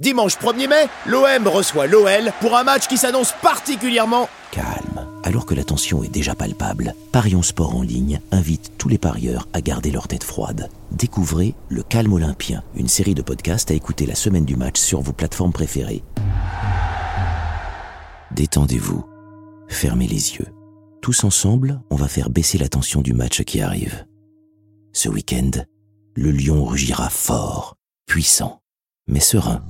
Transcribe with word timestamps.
Dimanche 0.00 0.38
1er 0.38 0.66
mai, 0.66 0.86
l'OM 1.06 1.46
reçoit 1.46 1.86
l'OL 1.86 2.32
pour 2.40 2.56
un 2.56 2.64
match 2.64 2.88
qui 2.88 2.96
s'annonce 2.96 3.34
particulièrement 3.42 4.30
Calme. 4.50 5.06
Alors 5.24 5.44
que 5.44 5.54
la 5.54 5.62
tension 5.62 6.02
est 6.02 6.08
déjà 6.08 6.34
palpable, 6.34 6.94
Parions 7.12 7.42
Sport 7.42 7.76
en 7.76 7.82
ligne 7.82 8.18
invite 8.32 8.72
tous 8.78 8.88
les 8.88 8.96
parieurs 8.96 9.46
à 9.52 9.60
garder 9.60 9.90
leur 9.90 10.08
tête 10.08 10.24
froide. 10.24 10.70
Découvrez 10.90 11.54
Le 11.68 11.82
Calme 11.82 12.14
Olympien, 12.14 12.62
une 12.74 12.88
série 12.88 13.12
de 13.12 13.20
podcasts 13.20 13.70
à 13.70 13.74
écouter 13.74 14.06
la 14.06 14.14
semaine 14.14 14.46
du 14.46 14.56
match 14.56 14.80
sur 14.80 15.02
vos 15.02 15.12
plateformes 15.12 15.52
préférées. 15.52 16.02
Détendez-vous. 18.30 19.04
Fermez 19.68 20.06
les 20.06 20.36
yeux. 20.36 20.46
Tous 21.02 21.24
ensemble, 21.24 21.82
on 21.90 21.96
va 21.96 22.08
faire 22.08 22.30
baisser 22.30 22.56
la 22.56 22.68
tension 22.68 23.02
du 23.02 23.12
match 23.12 23.42
qui 23.42 23.60
arrive. 23.60 24.06
Ce 24.94 25.10
week-end, 25.10 25.50
le 26.14 26.30
lion 26.30 26.64
rugira 26.64 27.10
fort, 27.10 27.76
puissant, 28.06 28.59
mais 29.10 29.20
serein. 29.20 29.60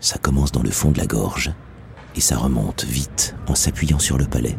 Ça 0.00 0.18
commence 0.18 0.50
dans 0.50 0.62
le 0.62 0.70
fond 0.70 0.90
de 0.90 0.98
la 0.98 1.06
gorge 1.06 1.52
et 2.16 2.20
ça 2.20 2.36
remonte 2.38 2.84
vite 2.84 3.36
en 3.46 3.54
s'appuyant 3.54 3.98
sur 3.98 4.18
le 4.18 4.26
palais. 4.26 4.58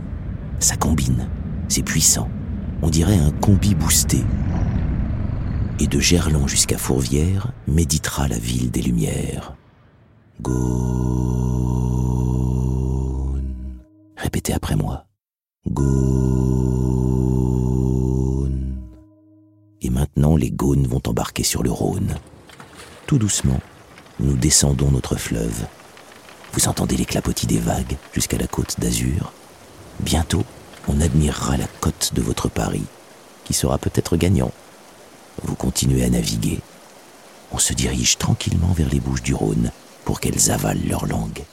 Ça 0.59 0.77
combine, 0.77 1.27
c'est 1.67 1.83
puissant. 1.83 2.29
On 2.83 2.89
dirait 2.89 3.17
un 3.17 3.31
combi 3.31 3.75
boosté. 3.75 4.23
Et 5.79 5.87
de 5.87 5.99
Gerland 5.99 6.47
jusqu'à 6.47 6.77
Fourvière 6.77 7.51
méditera 7.67 8.27
la 8.27 8.37
ville 8.37 8.69
des 8.69 8.83
Lumières. 8.83 9.55
Gaune. 10.41 10.61
Répétez 14.15 14.53
après 14.53 14.75
moi. 14.75 15.07
Gaune. 15.67 16.70
Les 20.37 20.51
Gaunes 20.51 20.87
vont 20.87 21.01
embarquer 21.07 21.43
sur 21.43 21.63
le 21.63 21.71
Rhône. 21.71 22.15
Tout 23.07 23.17
doucement, 23.17 23.59
nous 24.19 24.35
descendons 24.35 24.91
notre 24.91 25.15
fleuve. 25.15 25.65
Vous 26.53 26.67
entendez 26.67 26.95
les 26.97 27.05
clapotis 27.05 27.47
des 27.47 27.59
vagues 27.59 27.97
jusqu'à 28.13 28.37
la 28.37 28.47
côte 28.47 28.79
d'Azur. 28.79 29.33
Bientôt, 29.99 30.43
on 30.87 31.01
admirera 31.01 31.57
la 31.57 31.67
côte 31.79 32.11
de 32.13 32.21
votre 32.21 32.49
Paris, 32.49 32.85
qui 33.45 33.53
sera 33.53 33.77
peut-être 33.77 34.15
gagnant. 34.15 34.51
Vous 35.43 35.55
continuez 35.55 36.03
à 36.03 36.09
naviguer. 36.09 36.59
On 37.51 37.57
se 37.57 37.73
dirige 37.73 38.17
tranquillement 38.17 38.73
vers 38.73 38.89
les 38.89 38.99
Bouches 38.99 39.23
du 39.23 39.33
Rhône 39.33 39.71
pour 40.05 40.19
qu'elles 40.19 40.51
avalent 40.51 40.87
leur 40.87 41.05
langue. 41.05 41.43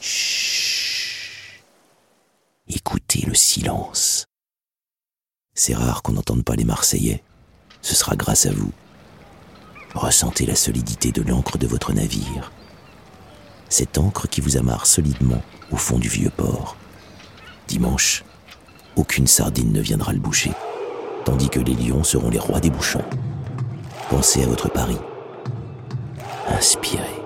Chut. 0.00 1.64
Écoutez 2.68 3.24
le 3.26 3.34
silence. 3.34 4.24
C'est 5.54 5.74
rare 5.74 6.02
qu'on 6.02 6.12
n'entende 6.12 6.44
pas 6.44 6.56
les 6.56 6.64
Marseillais. 6.64 7.22
Ce 7.84 7.94
sera 7.94 8.16
grâce 8.16 8.46
à 8.46 8.50
vous. 8.50 8.72
Ressentez 9.94 10.46
la 10.46 10.56
solidité 10.56 11.12
de 11.12 11.20
l'encre 11.20 11.58
de 11.58 11.66
votre 11.66 11.92
navire. 11.92 12.50
Cette 13.68 13.98
encre 13.98 14.26
qui 14.26 14.40
vous 14.40 14.56
amarre 14.56 14.86
solidement 14.86 15.42
au 15.70 15.76
fond 15.76 15.98
du 15.98 16.08
vieux 16.08 16.30
port. 16.30 16.78
Dimanche, 17.68 18.24
aucune 18.96 19.26
sardine 19.26 19.70
ne 19.70 19.82
viendra 19.82 20.14
le 20.14 20.18
boucher, 20.18 20.52
tandis 21.26 21.50
que 21.50 21.60
les 21.60 21.74
lions 21.74 22.04
seront 22.04 22.30
les 22.30 22.38
rois 22.38 22.58
des 22.58 22.70
bouchons. 22.70 23.04
Pensez 24.08 24.42
à 24.42 24.46
votre 24.46 24.70
pari. 24.70 24.96
Inspirez. 26.48 27.22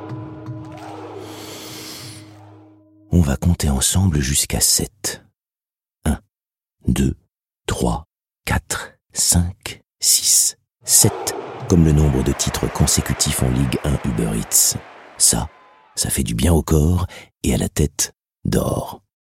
On 3.12 3.20
va 3.20 3.37
compter 3.37 3.70
ensemble 3.70 4.19
jusqu'à 4.19 4.61
7. 4.61 5.22
1, 6.05 6.19
2, 6.89 7.15
3, 7.67 8.05
4, 8.45 8.95
5, 9.12 9.78
6, 10.00 10.56
7, 10.84 11.12
comme 11.68 11.84
le 11.84 11.91
nombre 11.91 12.22
de 12.22 12.30
titres 12.30 12.72
consécutifs 12.72 13.42
en 13.42 13.48
Ligue 13.50 13.78
1 13.82 13.98
Uber 14.08 14.38
Eats. 14.38 14.77
Ça, 15.18 15.48
ça 15.96 16.08
fait 16.08 16.22
du 16.22 16.36
bien 16.36 16.52
au 16.52 16.62
corps 16.62 17.06
et 17.42 17.52
à 17.52 17.56
la 17.56 17.68
tête 17.68 18.12
d'or. 18.44 19.02